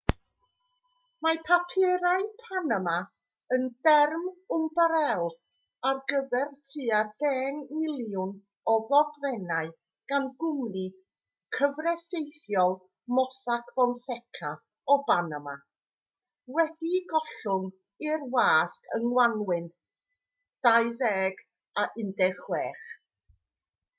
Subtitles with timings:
[1.25, 2.93] mae papurau panama
[3.57, 4.23] yn derm
[4.55, 5.27] ymbarél
[5.89, 8.31] ar gyfer tua deng miliwn
[8.71, 9.69] o ddogfennau
[10.13, 10.85] gan gwmni
[11.59, 12.73] cyfreithiol
[13.19, 14.51] mossack fonseca
[14.95, 15.55] o banama
[16.59, 17.69] wedi'u gollwng
[18.09, 19.69] i'r wasg yng ngwanwyn
[20.73, 22.75] 2016